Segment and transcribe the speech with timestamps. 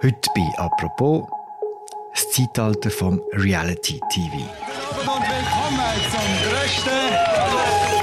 [0.00, 1.26] Heute bei «Apropos»
[2.14, 4.36] das Zeitalter vom Reality-TV.
[4.36, 7.10] Und willkommen zum grössten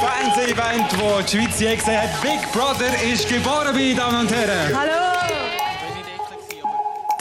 [0.02, 2.22] Fernsehevent, das die Schweiz je gesehen hat.
[2.22, 4.78] Big Brother ist geboren, meine Damen und Herren.
[4.78, 5.16] Hallo!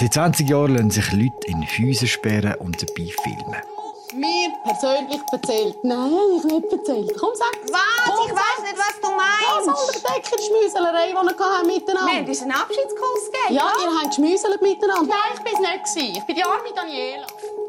[0.00, 3.73] Seit 20 Jahren lassen sich Leute in Häuser sperren und dabei filmen.
[4.14, 5.76] Mir persönlich erzählt.
[5.82, 7.10] Nein, ich nicht erzählt.
[7.18, 8.04] Komm, sag Was?
[8.06, 9.68] Komm, ich weiß nicht, was du Das meinst.
[9.68, 12.12] unter der Decke, die Schmüselerei, die wir hatten miteinander.
[12.12, 13.54] Wir haben uns einen Abschiedskuss gegeben.
[13.58, 15.10] Ja, ihr habt geschmüselt miteinander.
[15.14, 15.84] Nein, ich bin es nicht.
[15.84, 16.18] gewesen.
[16.18, 17.26] Ich bin die arme Daniela.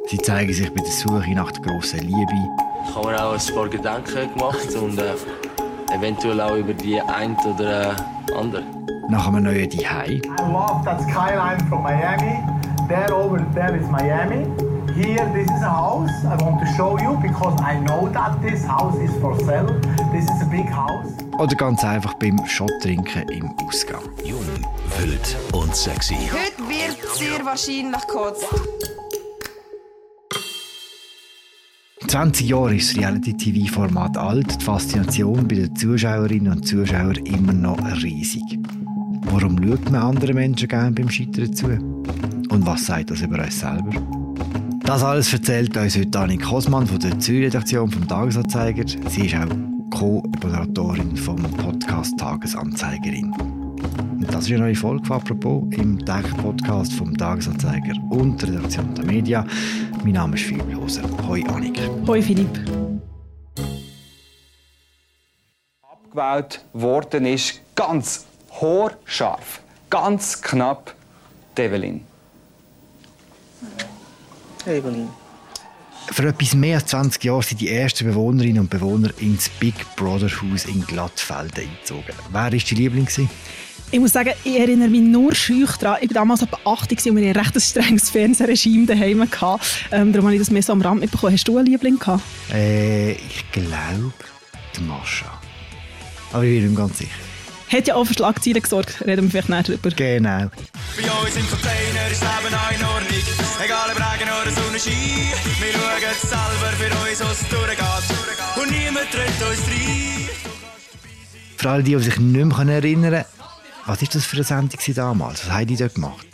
[0.07, 2.33] Sie zeigen sich bei der Suche nach der grossen Liebe.
[2.87, 5.15] Ich habe mir auch ein paar Gedanken gemacht und äh,
[5.95, 7.91] eventuell auch über die ein oder
[8.29, 8.63] äh, andere.
[9.09, 10.11] nach einem neuen Zuhause.
[10.13, 12.37] I love that skyline from Miami.
[12.87, 14.45] There over there is Miami.
[14.95, 18.63] Here, this is a house I want to show you because I know that this
[18.63, 19.67] house is for sale.
[20.13, 21.11] This is a big house.
[21.37, 24.03] Oder ganz einfach beim Shot-Trinken im Ausgang.
[24.23, 24.39] Jung,
[24.97, 26.15] wild und sexy.
[26.15, 28.45] Heute wird sehr wahrscheinlich gekotzt.
[32.07, 37.83] 20 Jahre ist das Reality-TV-Format alt, die Faszination bei den Zuschauerinnen und Zuschauern immer noch
[38.01, 38.59] riesig.
[39.25, 41.67] Warum schaut man anderen Menschen gerne beim Scheitern zu?
[41.67, 43.91] Und was sagt das über uns selber?
[44.85, 48.83] Das alles erzählt uns heute Annik Kosmann von der Zürich-Redaktion vom Tagesanzeiger.
[49.09, 49.49] Sie ist auch
[49.89, 53.33] Co-Moderatorin vom Podcast Tagesanzeigerin.
[53.33, 58.49] Und das ist eine neue Folge von «Apropos» im täglichen Podcast vom Tagesanzeiger und der
[58.49, 59.47] Redaktion der Media.
[60.03, 61.01] Mein Name ist Philipp Loser.
[61.27, 61.79] Hoi Annik.
[62.05, 62.59] Hoi Philipp.
[65.81, 68.27] Abgewählt worden ist ganz
[68.61, 70.93] haarscharf, ganz knapp
[71.57, 72.01] Develin.
[76.11, 80.29] Vor etwas mehr als 20 Jahren sind die ersten Bewohnerinnen und Bewohner ins Big Brother
[80.29, 82.13] Haus in Glattfelden eingezogen.
[82.29, 83.07] Wer war dein Liebling?
[83.91, 85.99] Ich muss sagen, ich erinnere mich nur schüch daran.
[86.01, 89.21] Ich war damals etwa 80 und wir hatten ein recht strenges Fernsehregime daheim.
[89.91, 91.33] Ähm, darum habe ich das mehr so am Rand mitbekommen.
[91.33, 92.23] Hast du einen Liebling gehabt?
[92.53, 94.13] Äh, ich glaube,
[94.75, 95.39] die Mascha.
[96.33, 97.24] Aber ich bin mir ganz sicher.
[97.71, 99.01] Hat ja auch für Schlagzeilen gesorgt.
[99.05, 99.89] Reden wir vielleicht näher darüber.
[99.89, 100.49] Genau.
[100.95, 103.23] Bei uns im Container ist das Leben auch in Ordnung.
[103.63, 104.93] Egal ob Regen oder Sonnenschein.
[105.59, 108.61] Wir schauen selber für uns, was durchgeht.
[108.61, 110.29] Und niemand tritt uns rein.
[111.57, 113.25] Für alle, die, die sich nicht mehr erinnern können,
[113.87, 115.45] was war das für eine Sendung damals?
[115.45, 116.27] Was haben die dort gemacht?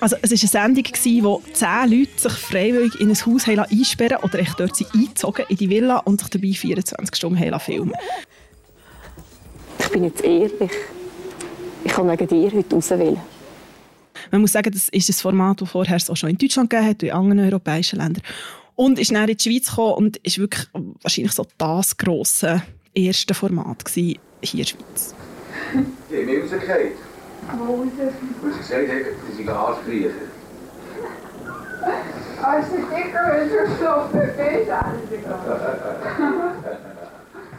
[0.00, 4.18] Also, es war eine Sendung, in der zehn Leute sich freiwillig in ein Haus einsperren
[4.22, 7.92] oder echt dort sind eingezogen in die Villa und sich dabei 24 Stunden filmen
[9.90, 10.70] bin jetzt ehrlich.
[11.84, 13.20] Ich kann wegen dir heute rauswählen.
[14.30, 17.02] Man muss sagen, das ist ein Format, das vorher auch schon in Deutschland gegeben hat
[17.02, 18.22] in anderen europäischen Ländern.
[18.76, 20.66] Und ist dann in die Schweiz gekommen und ist wirklich
[21.02, 22.62] wahrscheinlich so das grosse
[22.94, 25.14] erste Format hier in der Schweiz.
[26.10, 26.92] Die haben mich rausgekehrt.
[27.58, 27.88] Wo raus?
[28.42, 30.10] Weil sie gesagt haben, sie sind Arschkriecher.
[32.42, 34.20] Als ich dicker bin, geschlafen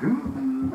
[0.01, 0.30] bin,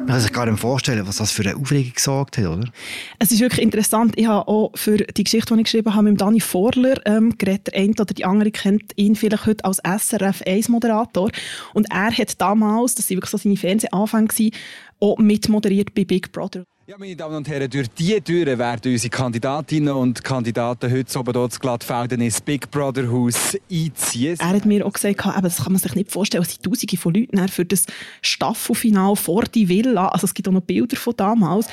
[0.06, 2.70] Man kann sich gar nicht vorstellen, was das für eine Aufregung gesorgt hat, oder?
[3.18, 4.12] Es ist wirklich interessant.
[4.14, 7.66] Ich habe auch für die Geschichte, die ich geschrieben habe, mit Dani Vorler ähm, geredet.
[7.66, 11.32] Der eine oder die andere kennt ihn vielleicht heute als SRF 1-Moderator.
[11.74, 14.52] Und er hat damals, das war wirklich so seine Fernsehanfänge,
[15.00, 16.62] auch mitmoderiert bei Big Brother.
[16.88, 21.32] Ja, meine Damen und Herren, durch diese Türen werden unsere Kandidatinnen und Kandidaten heute oben
[21.32, 24.36] dort Glattfelden ins Big Brother Haus einziehen.
[24.38, 26.96] Er hat mir auch gesagt, eben, das kann man sich nicht vorstellen, es sind Tausende
[26.96, 27.86] von Leuten für das
[28.22, 30.06] Staffelfinal vor die Villa.
[30.10, 31.66] Also es gibt auch noch Bilder von damals.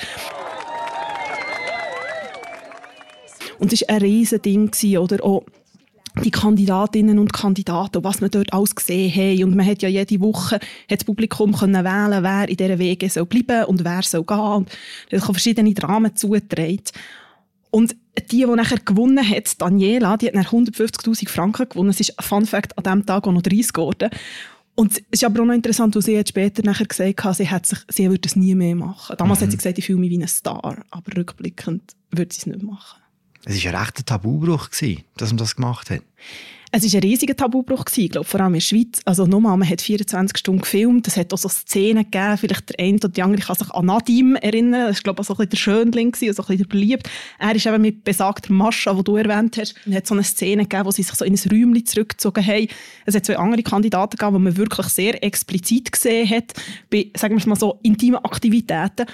[3.59, 5.43] Und es war ein riesen Ding, oder auch
[6.23, 9.43] die Kandidatinnen und Kandidaten, was man dort alles gesehen haben.
[9.45, 13.09] Und man hat ja jede Woche hat das Publikum können wählen, wer in dieser Wege
[13.09, 14.37] soll bleiben und wer soll gehen.
[14.37, 14.69] Und
[15.09, 16.83] es haben verschiedene Dramen zugetragen.
[17.71, 17.95] Und
[18.31, 21.89] die, die nachher gewonnen hat, Daniela, die hat nach 150'000 Franken gewonnen.
[21.89, 24.11] Es ist, Fun Fact, an diesem Tag auch noch 30 geworden.
[24.75, 27.49] Und es ist aber auch noch interessant, weil sie hat später nachher gesagt hat, sie,
[27.49, 29.15] hat sich, sie würde es nie mehr machen.
[29.17, 29.45] Damals Mhm.
[29.45, 30.83] hat sie gesagt, ich fühle mich wie ein Star.
[30.91, 33.02] Aber rückblickend würde sie es nicht machen.
[33.45, 34.69] Es war ein rechter Tabubruch,
[35.17, 36.01] dass man das gemacht hat.
[36.75, 38.99] Es war ein riesiger Tabubruch, ich glaube, vor allem in der Schweiz.
[39.05, 42.79] Also nochmal, man hat 24 Stunden gefilmt, es hat auch so Szenen gegeben, vielleicht der
[42.83, 45.37] eine oder die andere kann sich an Nadim erinnern, das war glaube ich so ein
[45.37, 47.09] bisschen der Schönling, gewesen, also ein bisschen der beliebt.
[47.37, 50.63] Er ist eben mit besagter Mascha, die du erwähnt hast, und hat so eine Szene
[50.63, 52.67] gegeben, wo sie sich so in ein Räumchen zurückgezogen haben.
[53.05, 56.53] Es hat zwei andere Kandidaten gegeben, die man wirklich sehr explizit gesehen hat,
[56.89, 59.05] bei, sagen wir es mal so, intimen Aktivitäten.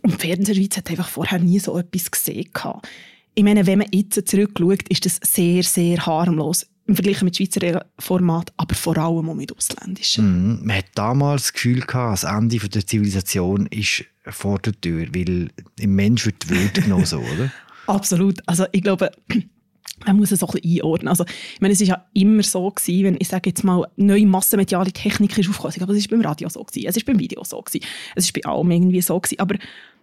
[0.00, 2.48] Und Fernsehschweiz hat einfach vorher nie so etwas gesehen.
[2.54, 2.88] gehabt.
[3.34, 6.66] Ich meine, wenn man jetzt zurückschaut, ist das sehr, sehr harmlos.
[6.86, 10.58] Im Vergleich mit Schweizer Format, aber vor allem auch mit ausländischen.
[10.60, 10.66] Mhm.
[10.66, 15.48] Man hat damals das Gefühl gehabt, das Ende der Zivilisation ist vor der Tür, weil
[15.80, 17.50] im Mensch wird die Würde genommen, so, oder?
[17.86, 18.40] Absolut.
[18.46, 19.10] Also ich glaube,
[20.06, 21.08] man muss es so ein bisschen einordnen.
[21.08, 24.26] Also, ich meine, es war ja immer so gewesen, wenn ich sage jetzt mal, neue
[24.26, 25.82] massenmediale Technik ist aufgekommen.
[25.82, 27.84] Aber es war beim Radio so gewesen, es war beim Video so gewesen,
[28.14, 29.40] es war bei allem irgendwie so gewesen.
[29.40, 29.56] Aber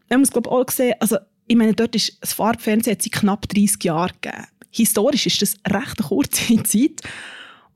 [0.10, 1.18] man muss glaube ich auch sehen, also
[1.51, 4.48] ich meine, dort ist das Farbfernsehen hat knapp 30 Jahre gegeben.
[4.69, 7.01] Historisch ist das recht eine kurze Zeit.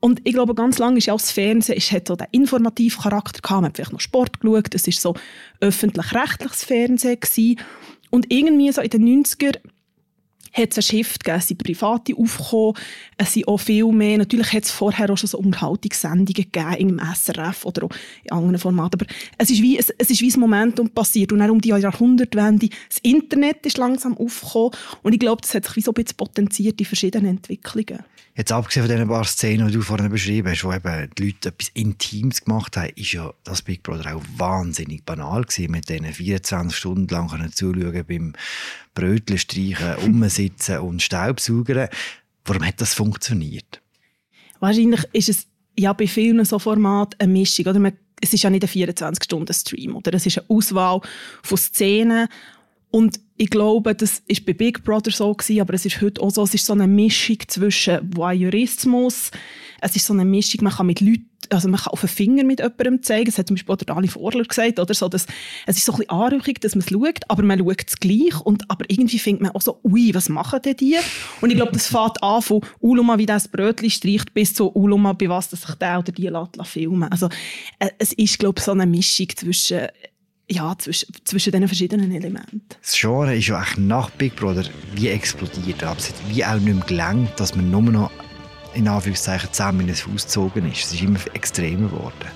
[0.00, 3.02] Und ich glaube, ganz lange ist ja auch das Fernsehen, es hat so den informativen
[3.02, 3.60] Charakter gehabt.
[3.60, 5.14] Man hat vielleicht noch Sport geschaut, es war so
[5.60, 7.60] öffentlich-rechtliches Fernsehen gewesen.
[8.08, 9.58] Und irgendwie so in den 90er
[10.56, 12.74] hat es ein Shift gegeben, es sind Private aufgekommen,
[13.16, 17.00] es sind auch viel mehr, natürlich hat es vorher auch schon so Unterhaltungssendungen gegeben, im
[17.14, 17.90] SRF oder auch
[18.24, 21.40] in anderen Formaten, aber es ist wie, es, es ist wie ein Momentum passiert und
[21.40, 24.70] dann um die Jahrhundertwende, das Internet ist langsam aufgekommen
[25.02, 28.04] und ich glaube, das hat sich wie so ein bisschen potenziert, die verschiedenen Entwicklungen.
[28.36, 31.48] Jetzt abgesehen von diesen paar Szenen, die du vorhin beschrieben hast, wo eben die Leute
[31.48, 36.04] etwas Intimes gemacht haben, ist ja das Big Brother auch wahnsinnig banal gewesen, mit diesen
[36.04, 38.34] 24 Stunden lang zuschauen beim
[38.94, 41.88] Brötchen streichen, umsitzen und Staubsaugern.
[42.44, 43.80] Warum hat das funktioniert?
[44.60, 45.46] Wahrscheinlich ist es
[45.78, 47.66] ja bei vielen so Formaten eine Mischung.
[47.66, 49.96] Oder man, es ist ja nicht ein 24-Stunden-Stream.
[49.96, 51.00] Oder es ist eine Auswahl
[51.42, 52.28] von Szenen.
[52.90, 56.30] Und ich glaube, das war bei Big Brother so gewesen, aber es ist heute auch
[56.30, 59.30] so, es ist so eine Mischung zwischen Voyeurismus,
[59.80, 62.44] es ist so eine Mischung, man kann mit Leuten, also man kann auf den Finger
[62.44, 64.94] mit jemandem zeigen, das hat zum Beispiel auch der Dani Vorler gesagt, oder?
[64.94, 65.26] So, dass,
[65.66, 68.40] es ist so ein bisschen anrüchig, dass man es schaut, aber man schaut es gleich.
[68.40, 70.96] Und, aber irgendwie findet man auch so, ui, was machen denn die?
[71.40, 75.12] Und ich glaube, das fängt an von Uluma, wie das Brötchen streicht, bis zu Uluma,
[75.12, 77.10] bei was dass sich der oder die lässt, filmen.
[77.10, 77.28] Also
[77.78, 79.86] äh, es ist, glaube ich, so eine Mischung zwischen
[80.48, 82.62] ja, zwischen, zwischen diesen verschiedenen Elementen.
[82.80, 84.64] Das Genre ist ja auch nach Big Brother
[84.94, 85.82] wie explodiert.
[85.82, 88.10] Aber es hat wie auch nicht mehr gelangt, dass man nur noch
[88.74, 90.84] in Anführungszeichen zusammen in ein Haus gezogen ist.
[90.84, 92.30] Es ist immer extremer geworden.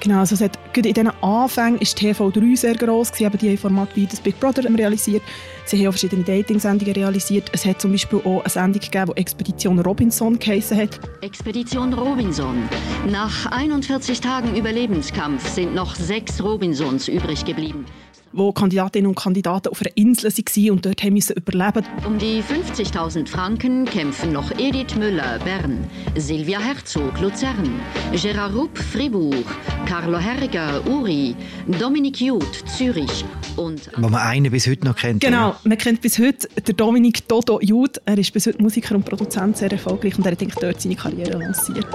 [0.00, 3.96] Genau, also es hat, in diesen Anfängen war TV3 sehr gross, sie haben die Formate
[3.96, 5.22] wie das Big Brother realisiert.
[5.64, 7.50] Sie haben auch verschiedene Dating-Sendungen realisiert.
[7.52, 11.00] Es hat zum Beispiel auch eine Sendung gegeben, die Expedition Robinson geheissen hat.
[11.22, 12.68] Expedition Robinson.
[13.10, 17.86] Nach 41 Tagen Überlebenskampf sind noch sechs Robinsons übrig geblieben
[18.32, 21.84] wo Kandidatinnen und Kandidaten auf einer Insel waren und dort mussten überleben.
[22.06, 25.84] Um die 50.000 Franken kämpfen noch Edith Müller, Bern,
[26.16, 27.80] Silvia Herzog, Luzern,
[28.12, 29.44] Gérard Rupp, Fribourg,
[29.86, 31.34] Carlo Herriger, Uri,
[31.78, 33.24] Dominik Jud, Zürich
[33.56, 33.90] und...
[33.96, 35.20] Wo man einen bis heute noch kennt.
[35.20, 35.60] Genau, oder?
[35.64, 38.00] man kennt bis heute den Dominik Dodo Jud.
[38.04, 41.38] Er ist bis heute Musiker und Produzent, sehr erfolgreich und er hat dort seine Karriere
[41.38, 41.86] lanciert.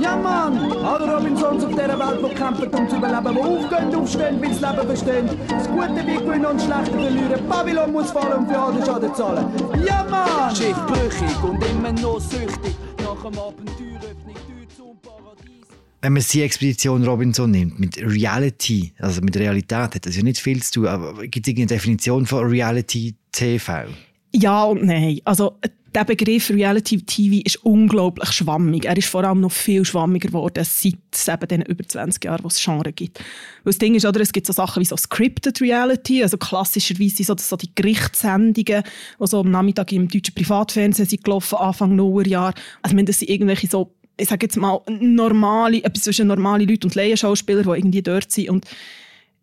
[0.00, 0.70] Ja Mann,
[1.18, 4.86] Robinsons auf dieser Welt, die kämpfen, um zu überleben, die aufgehen, aufstehen, bis das Leben
[4.86, 5.28] verstehen.
[5.48, 7.48] Das Gute wie gewinnen und Schlechte verlieren.
[7.48, 9.46] Babylon muss fallen und für alle Schaden zahlen.
[9.84, 10.54] Ja Mann!
[10.86, 12.76] Brüchig und immer noch süchtig.
[13.02, 15.66] Nach dem Abenteuer öffne ich Tür zum Paradies.
[16.02, 20.38] Wenn man die Expedition Robinson nimmt, mit Reality, also mit Realität, hat das ja nicht
[20.38, 23.86] viel zu tun, aber gibt es irgendeine Definition von Reality TV?
[24.32, 25.20] Ja und nein.
[25.24, 25.58] Also
[25.98, 28.84] der Begriff Reality TV ist unglaublich schwammig.
[28.84, 32.48] Er ist vor allem noch viel schwammiger geworden seit eben den über 20 Jahren, wo
[32.48, 33.18] es Genre gibt.
[33.18, 37.24] Weil das Ding ist, oder, es gibt so Sachen wie so Scripted Reality, also klassischerweise
[37.24, 42.54] so, so die Gerichtssendungen, die so am Nachmittag im deutschen Privatfernsehen sind gelaufen, Anfang Nullerjahr.
[42.80, 46.86] Also ich das sind irgendwelche so, ich sage jetzt mal, normale, etwas zwischen normale Leute
[46.86, 48.66] und Laienschauspieler, die irgendwie dort sind und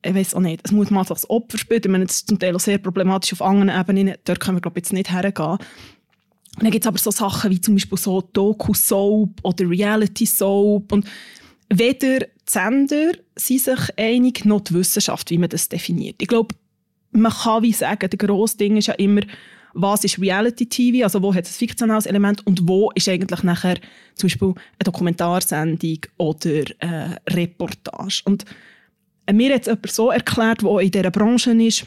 [0.06, 1.82] ich weiß auch nicht, es muss man als Opfer spielen.
[1.84, 4.14] Ich meine, das ist zum Teil auch sehr problematisch auf anderen Ebenen.
[4.24, 5.58] Dort können wir, glaube ich, jetzt nicht hergehen.
[6.56, 10.92] Und dann gibt es aber so Sachen wie zum Beispiel so Doku-Soap oder Reality-Soap.
[10.92, 11.06] Und
[11.70, 16.16] weder die Sender sind sich einig, noch die Wissenschaft, wie man das definiert.
[16.22, 16.56] Ich glaube,
[17.12, 19.22] man kann wie sagen, der grosse Ding ist ja immer,
[19.74, 23.76] was ist Reality-TV, also wo hat es ein fiktionales Element und wo ist eigentlich nachher
[24.16, 28.22] zum Beispiel eine Dokumentarsendung oder eine Reportage.
[28.24, 28.46] Und
[29.32, 31.86] mir hat es jemand so erklärt, der in dieser Branche ist,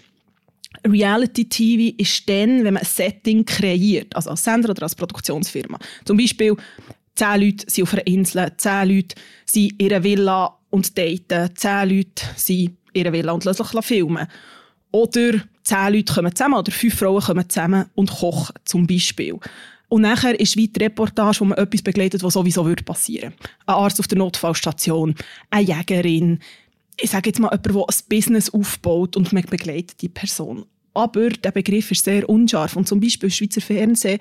[0.87, 5.79] Reality TV ist dann, wenn man ein Setting kreiert, also als Sender oder als Produktionsfirma.
[6.05, 6.57] Zum Beispiel,
[7.15, 11.89] zehn Leute sind auf einer Insel, zehn Leute sind in ihrer Villa und daten, zehn
[11.89, 14.27] Leute sind in ihrer Villa und lassen sich filmen.
[14.91, 19.39] Oder zehn Leute kommen zusammen oder fünf Frauen kommen zusammen und kochen, zum Beispiel.
[19.89, 23.51] Und nachher ist wie die Reportage, wo man etwas begleitet, was sowieso passieren würde.
[23.67, 25.15] Ein Arzt auf der Notfallstation,
[25.51, 26.41] eine Jägerin,
[27.01, 30.65] ich sage jetzt mal, jemand, der ein Business aufbaut und man begleitet die Person.
[30.95, 32.77] Aber der Begriff ist sehr unscharf.
[32.77, 34.19] Und zum Beispiel im Schweizer Fernsehen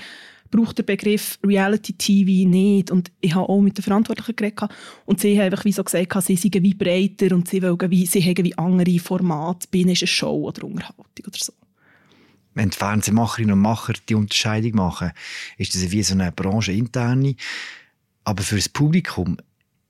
[0.52, 2.92] braucht der Begriff Reality TV nicht.
[2.92, 4.70] Und ich habe auch mit den Verantwortlichen geredet.
[5.06, 8.06] Und sie haben einfach wie so gesagt, sie seien wie breiter und sie, wollen wie,
[8.06, 9.68] sie haben wie andere Formate.
[9.70, 11.54] Bin ist eine Show oder Unterhaltung oder so.
[12.54, 15.12] Wenn die Fernsehmacherinnen und Macher die Unterscheidung machen,
[15.58, 17.36] ist das wie so eine brancheninterne.
[18.24, 19.38] Aber für das Publikum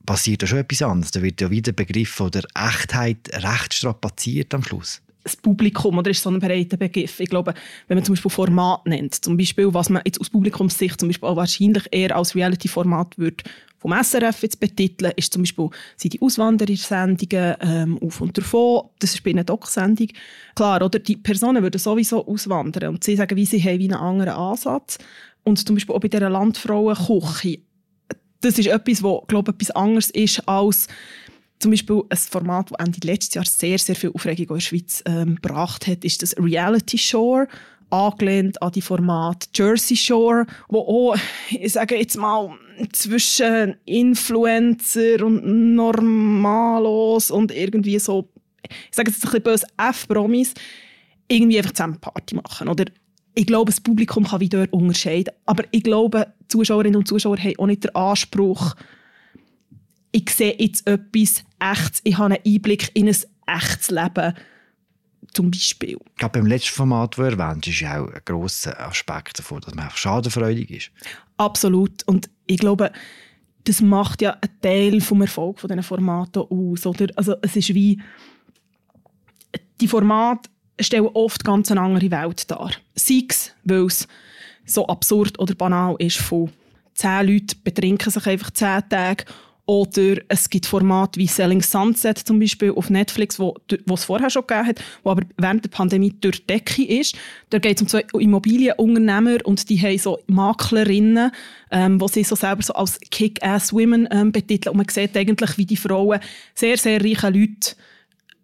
[0.08, 1.12] passiert da schon etwas anderes.
[1.12, 5.02] Da wird ja wieder der Begriff der Echtheit recht strapaziert am Schluss.
[5.24, 7.20] das Publikum oder ist so ein breiter Begriff.
[7.20, 7.54] Ich glaube,
[7.88, 11.30] wenn man zum Beispiel Format nennt, zum Beispiel, was man jetzt aus Publikumssicht zum Beispiel
[11.30, 13.44] auch wahrscheinlich eher als Reality-Format würde
[13.78, 18.90] vom SRF jetzt betiteln, ist zum Beispiel sind die Auswanderersendungen ähm, auf und davon.
[19.00, 20.08] Das ist bei einer Doc-Sendung.
[20.56, 20.98] Klar, oder?
[20.98, 24.98] Die Personen würden sowieso auswandern und sie sagen, wie sie haben wie einen anderen Ansatz.
[25.44, 27.60] Und zum Beispiel auch bei dieser Landfrauenküche.
[28.42, 30.88] Das ist etwas, was, glaube etwas anderes ist als
[31.60, 35.04] zum Beispiel ein Format, das Ende letztes Jahr sehr, sehr viel Aufregung in der Schweiz
[35.06, 37.48] ähm, gebracht hat, ist das Reality Shore,
[37.90, 41.18] angelehnt an die Format Jersey Shore, wo auch,
[41.50, 42.52] ich sage jetzt mal,
[42.92, 48.30] zwischen Influencer und Normalos und irgendwie so,
[48.64, 50.54] ich sage jetzt ein bisschen böse, F-Promis,
[51.28, 52.68] irgendwie einfach zusammen Party machen.
[52.68, 52.86] Oder
[53.38, 55.32] ich glaube, das Publikum kann wie dort unterscheiden.
[55.46, 58.76] Aber ich glaube, Zuschauerinnen und Zuschauer haben auch nicht den Anspruch,
[60.12, 63.16] ich sehe jetzt etwas Echtes, ich habe einen Einblick in ein
[63.46, 64.34] echtes Leben,
[65.34, 66.00] zum Beispiel.
[66.18, 69.76] Gerade beim letzten Format, das du erwähnt ist ja auch ein grosser Aspekt davon, dass
[69.76, 70.92] man einfach schadenfreudig ist.
[71.38, 72.02] Absolut.
[72.08, 72.92] Und ich glaube,
[73.66, 76.88] das macht ja einen Teil vom Erfolg von diesen Formaten aus.
[76.88, 77.08] Oder?
[77.16, 78.02] Also es ist wie,
[79.80, 82.72] die Formate stellen oft ganz eine andere Welt dar.
[82.96, 84.08] Sei es, weil es
[84.66, 86.52] so absurd oder banal ist von
[86.94, 89.26] zehn Leuten betrinken sich einfach zehn Tage
[89.68, 93.54] oder es gibt Formate wie Selling Sunset zum Beispiel auf Netflix, wo,
[93.94, 97.18] es vorher schon gegeben hat, wo aber während der Pandemie durch die Decke ist.
[97.50, 101.32] Da geht es um zwei Immobilienunternehmer und die haben so Maklerinnen,
[101.70, 104.72] ähm, wo sie so selber so als Kick-Ass-Women ähm, betiteln.
[104.72, 106.22] Und man sieht eigentlich, wie die Frauen
[106.56, 107.76] sehr, sehr reiche Leute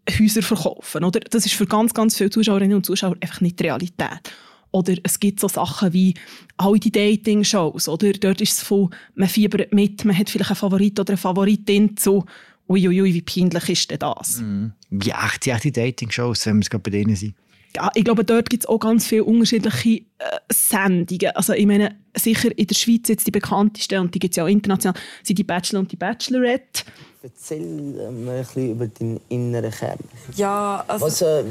[0.09, 1.03] Häuser verkaufen.
[1.03, 1.19] Oder?
[1.21, 4.31] Das ist für ganz, ganz viele Zuschauerinnen und Zuschauer einfach nicht die Realität.
[4.71, 6.15] Oder es gibt so Sachen wie
[6.57, 7.87] all die Dating-Shows.
[7.87, 11.17] Oder dort ist es von, man fiebert mit, man hat vielleicht einen Favorit oder eine
[11.17, 12.25] Favoritin zu
[12.67, 14.39] uiuiui, wie peinlich ist denn das?
[14.39, 14.73] Mhm.
[14.89, 17.35] Wie echt die Dating-Shows, wenn wir es gerade bei denen sind?
[17.75, 21.35] Ja, ich glaube, dort gibt es auch ganz viele unterschiedliche äh, Sendungen.
[21.35, 24.43] Also ich meine, sicher in der Schweiz jetzt die bekanntesten, und die gibt es ja
[24.43, 26.83] auch international, sind die Bachelor und die Bachelorette.
[27.23, 29.99] Erzähl mir ein bisschen über deinen inneren Kern.
[30.35, 31.05] Ja, also...
[31.05, 31.43] Was, äh,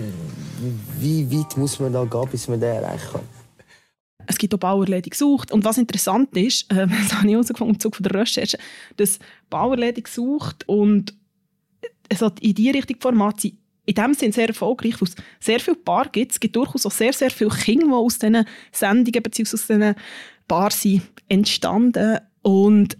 [1.01, 3.23] wie weit muss man da gehen, bis man den erreichen kann?
[4.27, 5.51] Es gibt auch Bauerledig gesucht.
[5.51, 8.59] Und was interessant ist, äh, das habe ich herausgefunden im Zuge der Recherche,
[8.97, 9.19] dass
[9.51, 11.15] Bauerledig gesucht und
[12.09, 15.61] es hat in diese Richtung Format sind in dem Sinne sehr erfolgreich, weil es sehr
[15.61, 16.33] viele Paar gibt.
[16.33, 19.55] Es gibt durchaus auch sehr, sehr viele Kinder, die aus diesen Sendungen bzw.
[19.55, 19.95] aus diesen
[20.47, 22.19] Paaren sind entstanden.
[22.43, 22.97] Und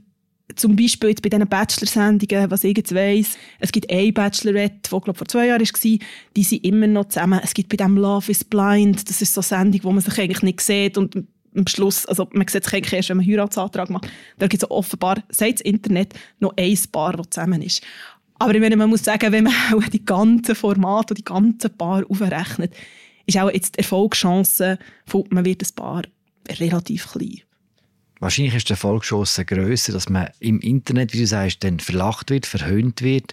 [0.57, 5.01] zum Beispiel jetzt bei diesen Bachelor-Sendungen, was ich jetzt weiss, es gibt eine Bachelorette, die
[5.01, 5.99] glaube vor zwei Jahren war,
[6.37, 7.41] die sind immer noch zusammen.
[7.43, 10.19] Es gibt bei dem Love is Blind, das ist so eine Sendung, wo man sich
[10.19, 11.17] eigentlich nicht sieht und
[11.55, 14.09] am Schluss, also man sieht sich eigentlich erst, wenn man einen Heiratsantrag macht.
[14.39, 17.83] Da gibt es offenbar, seit das Internet, noch ein Paar, das zusammen ist.
[18.43, 21.71] Aber ich meine, man muss sagen, wenn man auch die ganzen Formate und die ganzen
[21.79, 22.75] Paar aufrechnet,
[23.25, 26.03] ist auch jetzt die Erfolgschance von man wird ein Paar
[26.49, 27.43] relativ klein.
[28.19, 32.47] Wahrscheinlich ist die Erfolgschance grösser, dass man im Internet, wie du sagst, dann verlacht wird,
[32.47, 33.33] verhöhnt wird.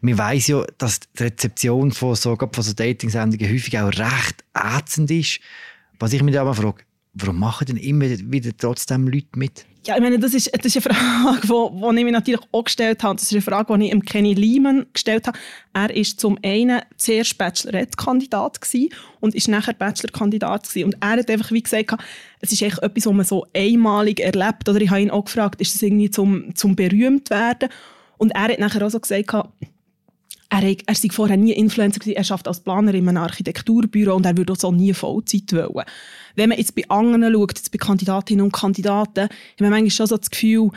[0.00, 5.12] Man weiß ja, dass die Rezeption von so, von so Dating-Sendungen häufig auch recht ätzend
[5.12, 5.38] ist.
[6.00, 6.82] Was ich mich da mal frage,
[7.14, 9.66] warum machen denn immer wieder trotzdem Leute mit?
[9.86, 12.64] Ja, ich meine, das ist, das ist eine Frage, die, die ich mir natürlich auch
[12.64, 13.16] gestellt habe.
[13.16, 15.38] Das ist eine Frage, die ich ihm Kenny Lehman gestellt habe.
[15.72, 18.60] Er war zum einen zuerst Bachelorette-Kandidat
[19.20, 21.96] und ist nachher Bachelor-Kandidat Und er hat einfach wie gesagt,
[22.40, 24.68] es ist echt etwas, was man so einmalig erlebt.
[24.68, 27.70] Oder ich habe ihn auch gefragt, ist das irgendwie zum, zum berühmt werden?
[28.18, 29.32] Und er hat nachher auch so gesagt,
[30.50, 34.26] er, er sei vorher nie Influencer gewesen, er schafft als Planer in einem Architekturbüro und
[34.26, 35.86] er würde auch so nie Vollzeit wollen.
[36.34, 40.06] Wenn man jetzt bei anderen schaut, jetzt bei Kandidatinnen und Kandidaten, hat man manchmal schon
[40.08, 40.70] so das Gefühl,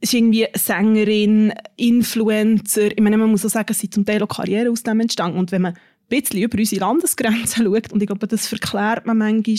[0.00, 2.90] es ist irgendwie Sängerin, Influencer.
[2.90, 5.38] Ich meine, man muss auch sagen, es sind zum Teil auch Karriere aus dem entstanden.
[5.38, 9.18] Und wenn man ein bisschen über unsere Landesgrenzen schaut, und ich glaube, das verklärt man
[9.18, 9.56] manchmal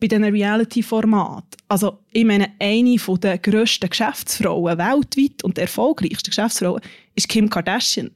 [0.00, 1.62] bei diesen Reality-Formaten.
[1.68, 6.82] Also, ich meine, eine der grössten Geschäftsfrauen weltweit und erfolgreichsten Geschäftsfrauen
[7.14, 8.10] ist Kim Kardashian.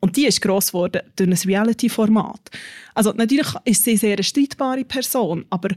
[0.00, 2.50] Und die ist gross geworden durch ein Reality-Format.
[2.94, 5.70] Also natürlich ist sie eine sehr streitbare Person, aber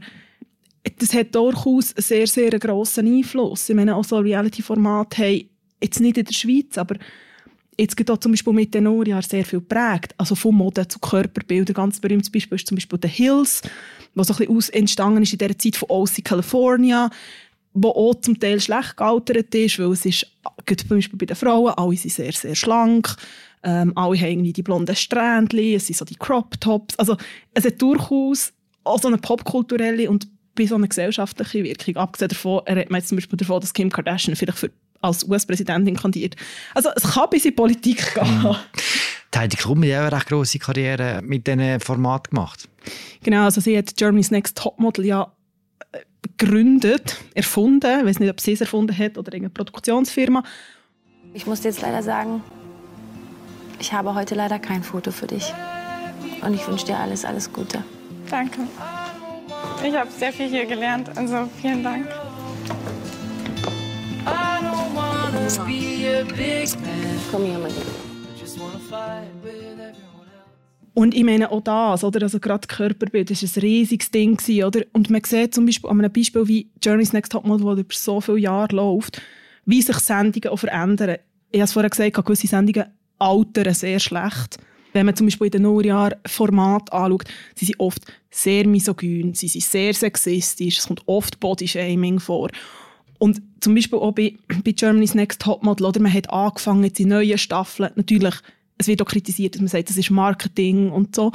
[0.98, 3.68] das hat durchaus einen sehr, sehr grossen Einfluss.
[3.68, 5.48] Ich meine, auch so Reality-Formate haben
[5.82, 6.96] jetzt nicht in der Schweiz, aber
[7.78, 10.14] jetzt geht auch zum Beispiel mit den Nordjahren sehr viel geprägt.
[10.18, 11.74] Also von Mode zu Körperbildern.
[11.74, 13.62] Ganz berühmtes Beispiel ist zum Beispiel The Hills,
[14.14, 17.10] was so ein bisschen entstanden ist in der Zeit von OC California,
[17.72, 20.26] wo auch zum Teil schlecht gealtert ist, weil es ist,
[20.66, 23.16] zum Beispiel bei den Frauen, alle sind sehr, sehr schlank,
[23.62, 26.98] ähm, alle haben irgendwie die blonden Strändchen, es sind so die Crop-Tops.
[26.98, 27.16] Also
[27.52, 28.52] es hat durchaus
[28.84, 31.96] auch so eine popkulturelle und bei so eine gesellschaftliche Wirkung.
[31.96, 35.24] Abgesehen davon, er hat man jetzt zum Beispiel davon, dass Kim Kardashian vielleicht für, als
[35.24, 36.36] US-Präsidentin kandidiert.
[36.74, 38.42] Also es kann bis in Politik gehen.
[38.42, 38.56] Mhm.
[39.32, 42.68] Die Heidi Klum hat ja auch eine recht grosse Karriere mit diesem Format gemacht.
[43.22, 45.32] Genau, also sie hat Germany's Next Topmodel ja
[45.92, 45.98] äh,
[46.36, 48.00] gegründet, erfunden.
[48.00, 50.42] Ich weiß nicht, ob sie es erfunden hat oder irgendeine Produktionsfirma.
[51.32, 52.42] Ich muss dir jetzt leider sagen,
[53.80, 55.52] ich habe heute leider kein Foto für dich.
[56.42, 57.82] Und ich wünsche dir alles, alles Gute.
[58.30, 58.60] Danke.
[59.86, 62.06] Ich habe sehr viel hier gelernt, also vielen Dank.
[67.30, 67.72] Komm hier, mein
[70.92, 72.22] Und ich meine auch das, oder?
[72.22, 74.82] Also gerade Körperbild ist ein riesiges Ding gewesen, oder?
[74.92, 78.20] Und man sieht zum Beispiel an einem Beispiel wie Journey's Next Topmodel, das über so
[78.20, 79.22] viele Jahre läuft,
[79.64, 81.16] wie sich Sendungen auch verändern.
[81.50, 82.86] Ich habe es vorher gesagt, gewisse Sendungen
[83.20, 84.58] altern sehr schlecht.
[84.92, 87.24] Wenn man zum Beispiel in den Nullerjahren Format anschaut,
[87.54, 92.50] sie sind oft sehr misogyn, sie sind sehr sexistisch, es kommt oft Bodyshaming vor.
[93.18, 94.34] Und zum Beispiel auch bei,
[94.64, 98.34] bei Germany's Next Topmodel, oder man hat angefangen jetzt in neuen Staffeln, natürlich,
[98.78, 101.30] es wird auch kritisiert, dass man sagt, das ist Marketing und so,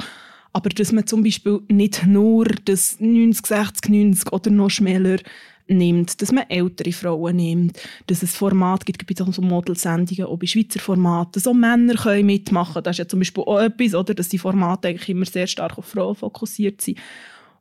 [0.52, 5.18] aber dass man zum Beispiel nicht nur das 90, 60, 90 oder noch schmäler
[5.68, 10.38] nimmt, dass man ältere Frauen nimmt, dass es Format gibt, gibt es so Modelsendungen, auch
[10.38, 14.14] bei Schweizer Formaten, so Männer können mitmachen, das ist ja zum Beispiel auch etwas, oder,
[14.14, 16.98] dass die Formate eigentlich immer sehr stark auf Frauen fokussiert sind.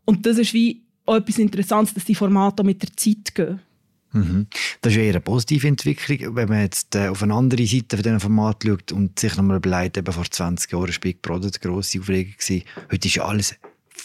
[0.06, 3.60] Und das ist wie auch etwas Interessantes, dass die Formate auch mit der Zeit gehen.
[4.16, 4.48] Mhm.
[4.82, 6.36] Das ist eher eine positive Entwicklung.
[6.36, 9.58] Wenn man jetzt äh, auf eine andere Seite von diesem Format schaut und sich nochmal
[9.58, 12.34] überlegt, eben vor 20 Jahren war Big Brother die grosse Aufregung.
[12.92, 13.56] Heute ist alles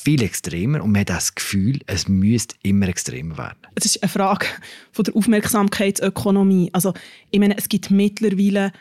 [0.02, 3.58] viel extremer und man hat das Gefühl, es müsste immer extremer werden.
[3.74, 4.46] Es ist eine Frage
[4.92, 6.70] von der Aufmerksamkeitsökonomie.
[6.72, 6.94] Also,
[7.30, 8.72] ich meine, es gibt mittlerweile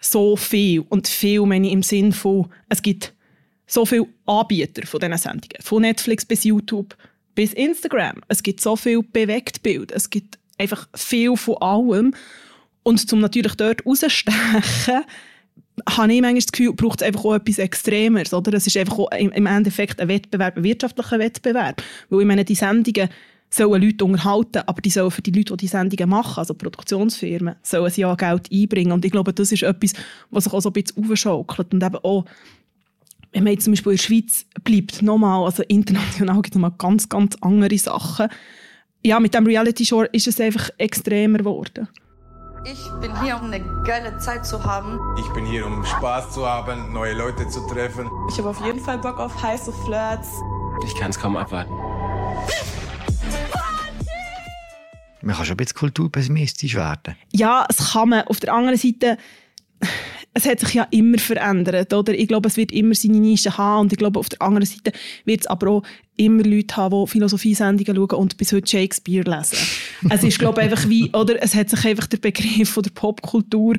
[0.00, 3.12] so viel und viel meine ich im Sinn von, es gibt
[3.66, 6.96] so viele Anbieter von diesen Sendungen, von Netflix bis YouTube
[7.34, 8.22] bis Instagram.
[8.28, 12.14] Es gibt so viel Bewegtbild, es gibt einfach viel von allem.
[12.82, 15.04] Und um natürlich dort rauszustechen,
[15.88, 18.32] habe ich manchmal das Gefühl, braucht es einfach auch etwas Extremeres.
[18.32, 18.54] Oder?
[18.54, 21.82] Es ist einfach im Endeffekt ein Wettbewerb, ein wirtschaftlicher Wettbewerb.
[22.08, 23.08] Weil ich meine, die Sendungen
[23.50, 27.56] sollen Leute unterhalten, aber die sollen für die Leute, die die Sendungen machen, also Produktionsfirmen,
[27.62, 28.92] sollen sie ja Geld einbringen.
[28.92, 29.92] Und ich glaube, das ist etwas,
[30.30, 31.72] was sich auch so ein bisschen aufschaukelt.
[31.72, 32.24] Und eben auch,
[33.32, 36.76] wenn man jetzt zum Beispiel in der Schweiz bleibt, nochmal, also international gibt es nochmal
[36.78, 38.28] ganz, ganz andere Sachen.
[39.04, 41.88] Ja, mit dem Reality-Show ist es einfach extremer geworden.
[42.64, 44.98] Ich bin hier, um eine geile Zeit zu haben.
[45.18, 48.10] Ich bin hier, um Spaß zu haben, neue Leute zu treffen.
[48.30, 50.28] Ich habe auf jeden Fall Bock auf heiße Flirts.
[50.84, 51.72] Ich kann es kaum abwarten.
[55.22, 57.16] Man kann schon ein bisschen kulturpessimistisch werden.
[57.32, 58.22] Ja, es kann man.
[58.28, 59.18] Auf der anderen Seite,
[60.36, 61.94] es hat sich ja immer verändert.
[61.94, 62.12] Oder?
[62.12, 63.82] Ich glaube, es wird immer seine Nische haben.
[63.82, 64.92] Und ich glaube, auf der anderen Seite
[65.24, 65.82] wird es aber auch
[66.16, 69.56] immer Leute haben, die Philosophiesendungen schauen und bis heute Shakespeare lesen.
[70.10, 72.90] es ist, glaube ich, einfach wie, oder es hat sich einfach der Begriff von der
[72.90, 73.76] Popkultur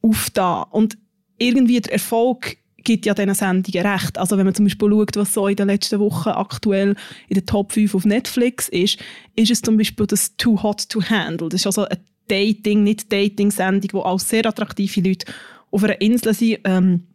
[0.00, 0.66] aufgetan.
[0.70, 0.96] Und
[1.38, 4.16] irgendwie der Erfolg gibt ja diesen Sendungen recht.
[4.16, 6.94] Also wenn man zum Beispiel schaut, was so in den letzten Wochen aktuell
[7.28, 8.96] in den Top 5 auf Netflix ist,
[9.34, 11.48] ist es zum Beispiel das Too Hot to Handle.
[11.48, 11.98] Das ist also eine
[12.28, 15.26] Dating, nicht Dating-Sendung, wo auch sehr attraktive Leute
[15.70, 17.06] auf einer Insel sind ähm,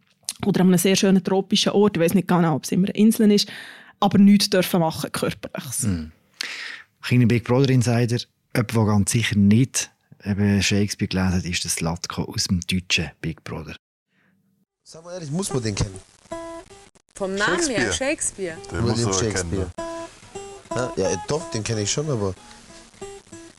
[0.44, 1.96] oder an einem sehr schönen tropischen Ort.
[1.96, 3.48] Ich weiß nicht genau, ob es immer eine Insel ist,
[4.00, 5.82] aber nichts dürfen machen körperliches.
[5.82, 6.12] Mhm.
[7.02, 8.18] Kleine Big Brother Insider,
[8.54, 9.90] jemand, der ganz sicher nicht
[10.24, 13.76] eben Shakespeare gelesen hat, ist das Latko aus dem deutschen Big Brother.
[14.82, 15.94] Sag mal ehrlich, muss man den kennen?
[17.14, 18.56] Vom Namen her, Shakespeare.
[18.70, 19.70] Den muss William Shakespeare.
[20.74, 22.34] Ja, ja, doch, den kenne ich schon, aber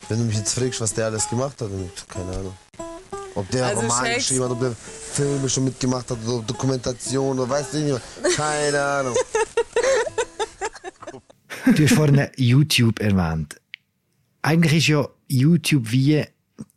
[0.08, 1.70] wenn du mich jetzt fragst, was der alles gemacht hat,
[2.08, 2.56] keine Ahnung.
[3.38, 4.72] Ob der Also Roman Shakes- geschrieben hat, ob der
[5.12, 8.00] Filme schon mitgemacht hat, oder Dokumentation, oder weißt du nicht.
[8.36, 9.14] Keine Ahnung.
[11.74, 13.60] Du hast vorhin YouTube erwähnt.
[14.40, 16.24] Eigentlich ist ja YouTube wie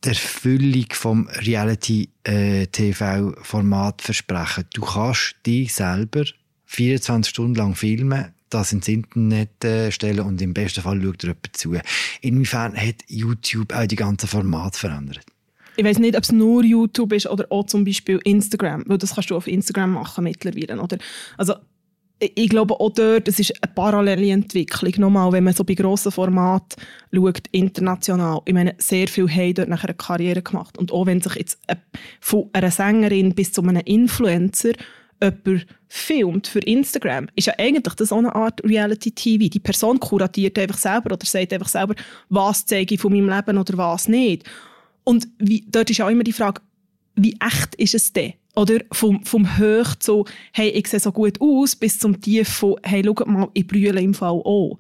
[0.04, 4.66] die Erfüllung vom Reality-TV-Format versprechen.
[4.74, 6.26] Du kannst dich selber
[6.66, 11.28] 24 Stunden lang filmen, das ins Internet äh, stellen und im besten Fall schaut dir
[11.28, 11.78] jemand zu.
[12.22, 15.22] Inwiefern hat YouTube auch die ganzen Formate verändert?
[15.78, 19.16] Ich weiß nicht, ob es nur YouTube ist oder auch zum Beispiel Instagram, weil das
[19.16, 20.82] kannst du auf Instagram machen mittlerweile.
[20.82, 20.98] Oder?
[21.38, 21.56] Also,
[22.22, 24.94] ich glaube auch dort, es ist eine parallele Entwicklung.
[24.98, 26.82] Nochmal, wenn man so bei grossen Formaten
[27.12, 28.42] schaut, international.
[28.46, 30.78] Ich meine, sehr viele haben dort nachher eine Karriere gemacht.
[30.78, 31.60] Und auch wenn sich jetzt
[32.20, 34.74] von einer Sängerin bis zu einem Influencer
[35.22, 39.50] jemand filmt für Instagram, ist ja eigentlich das auch eine Art Reality-TV.
[39.50, 41.96] Die Person kuratiert einfach selber oder sagt einfach selber,
[42.30, 44.44] was zeige ich von meinem Leben oder was nicht.
[45.04, 46.62] Und wie, dort ist auch immer die Frage,
[47.16, 48.34] wie echt ist es denn?
[48.56, 52.76] Oder vom, vom Hoch zu, hey, ich sehe so gut aus, bis zum Tief von,
[52.84, 54.78] hey, schau mal, ich brülle im Fall auch.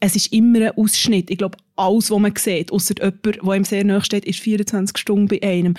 [0.00, 1.30] Es ist immer ein Ausschnitt.
[1.30, 4.96] Ich glaube, alles, was man sieht, außer jemand, der ihm sehr nahe steht, ist 24
[4.96, 5.74] Stunden bei einem.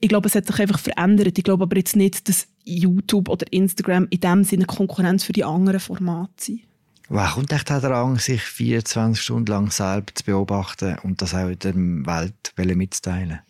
[0.00, 1.38] Ich glaube, es hat sich einfach verändert.
[1.38, 5.44] Ich glaube aber jetzt nicht, dass YouTube oder Instagram in dem Sinne Konkurrenz für die
[5.44, 6.60] anderen Formate sind.
[7.08, 11.48] Wer kommt echt der Drang, sich 24 Stunden lang selbst zu beobachten und das auch
[11.48, 13.40] in der Welt mitzuteilen?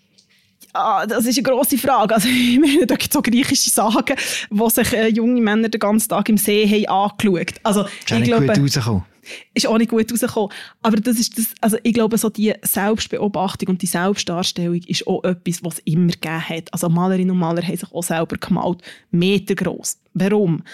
[0.72, 2.14] Ah, das ist eine grosse Frage.
[2.14, 4.16] Also, ich meine, da gibt es so griechische Sagen,
[4.50, 8.24] wo sich äh, junge Männer den ganzen Tag im See haben angeschaut Also, ist ich
[8.24, 9.04] glaube, gut rausgekommen.
[9.54, 10.50] Ist auch nicht gut rausgekommen.
[10.82, 15.22] Aber das ist das, also ich glaube, so die Selbstbeobachtung und die Selbstdarstellung ist auch
[15.22, 16.72] etwas, was es immer gegeben hat.
[16.72, 19.98] Also Malerinnen und Maler haben sich auch selber gemalt, metergroß.
[20.14, 20.64] Warum?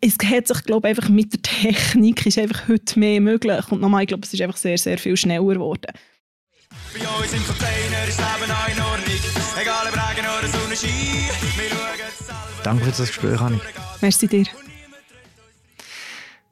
[0.00, 3.70] Es hat sich, glaube ich, einfach mit der Technik ist einfach heute mehr möglich.
[3.70, 5.92] Und nochmal, ich glaube, es ist einfach sehr, sehr viel schneller geworden.
[6.92, 9.18] Bei uns im Container ist Leben auch in Ordnung.
[9.60, 10.90] Egal ob Regen oder Sonnenschein.
[11.56, 13.62] Wir schauen Danke für das Gespräch, Annik.
[14.00, 14.44] Merci dir.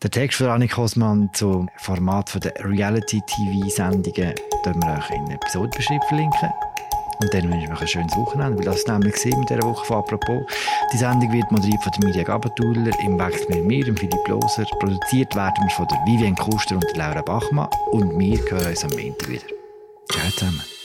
[0.03, 6.09] Der Text von Annik Hosmann zum Format der Reality-TV-Sendungen werden wir euch in der Episodenbeschreibung
[6.09, 6.51] verlinken.
[7.21, 9.99] Und dann wünsche ich euch ein schönes Wochenende, weil das nämlich mit dieser Woche von
[9.99, 10.43] «Apropos».
[10.93, 14.65] Die Sendung wird moderiert von der Media Gabatuller, im Wechsel mit mir, dem Philipp Loser.
[14.81, 17.69] Produziert werden wir von der Vivian Kuster und der Laura Bachmann.
[17.93, 19.47] Und wir hören uns am Montag wieder.
[20.11, 20.76] Ciao zusammen.